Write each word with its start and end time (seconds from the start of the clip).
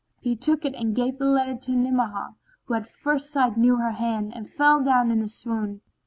He 0.19 0.35
took 0.35 0.65
it 0.65 0.73
and 0.73 0.95
gave 0.95 1.19
the 1.19 1.25
letter 1.27 1.55
to 1.55 1.71
Ni'amah, 1.73 2.33
who 2.65 2.73
at 2.73 2.87
first 2.87 3.29
sight 3.29 3.55
knew 3.55 3.75
her 3.77 3.91
hand 3.91 4.33
and 4.35 4.49
fell 4.49 4.81
down 4.83 5.11
in 5.11 5.21
a 5.21 5.29
swoon. 5.29 5.81